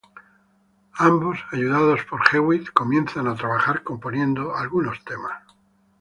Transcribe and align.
Ambos, 1.09 1.37
ayudados 1.51 2.03
por 2.05 2.21
Hewitt, 2.31 2.71
comienzan 2.71 3.27
a 3.27 3.35
trabajar 3.35 3.83
componiendo 3.83 4.55
algunos 4.55 5.05
temas. 5.05 5.43